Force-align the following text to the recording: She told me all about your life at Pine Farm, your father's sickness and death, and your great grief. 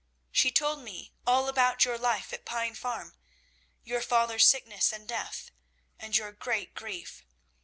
She 0.31 0.49
told 0.49 0.79
me 0.79 1.13
all 1.27 1.47
about 1.47 1.85
your 1.85 1.95
life 1.95 2.33
at 2.33 2.43
Pine 2.43 2.73
Farm, 2.73 3.15
your 3.83 4.01
father's 4.01 4.47
sickness 4.47 4.91
and 4.91 5.07
death, 5.07 5.51
and 5.99 6.17
your 6.17 6.31
great 6.31 6.73
grief. 6.73 7.23